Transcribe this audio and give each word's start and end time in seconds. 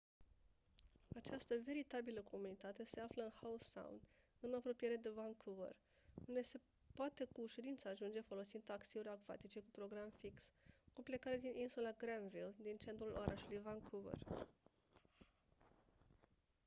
această 1.15 1.55
veritabilă 1.65 2.21
comunitate 2.21 2.83
se 2.83 2.99
află 2.99 3.23
în 3.23 3.31
howe 3.41 3.57
sound 3.59 4.01
în 4.39 4.53
apropiere 4.53 4.95
de 4.95 5.09
vancouver 5.09 5.75
unde 6.27 6.41
se 6.41 6.59
poate 6.93 7.25
cu 7.31 7.41
ușurință 7.41 7.87
ajunge 7.89 8.21
folosind 8.21 8.63
taxiuri 8.63 9.07
acvatice 9.07 9.59
cu 9.59 9.69
program 9.71 10.09
fix 10.09 10.51
cu 10.93 11.01
plecare 11.01 11.37
din 11.37 11.55
insula 11.55 11.91
granville 11.91 12.55
din 12.57 12.77
centrul 12.77 13.11
orașului 13.17 13.59
vancouver 13.63 14.19